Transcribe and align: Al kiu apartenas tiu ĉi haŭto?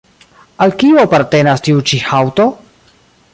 Al 0.65 0.71
kiu 0.83 0.97
apartenas 1.01 1.63
tiu 1.67 1.85
ĉi 1.91 2.01
haŭto? 2.09 2.49